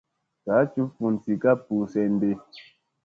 [0.43, 2.29] Saa juɓ vun zii ka ɓuu senɗi.